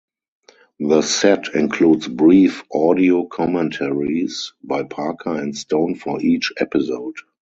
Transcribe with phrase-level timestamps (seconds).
[0.79, 7.17] The set includes brief audio commentaries by Parker and Stone for each episode.